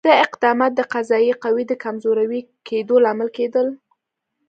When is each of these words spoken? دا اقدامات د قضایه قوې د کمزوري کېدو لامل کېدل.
دا 0.07 0.13
اقدامات 0.25 0.71
د 0.75 0.81
قضایه 0.93 1.35
قوې 1.43 1.63
د 1.67 1.73
کمزوري 1.83 2.41
کېدو 2.67 2.95
لامل 3.05 3.29
کېدل. 3.37 3.67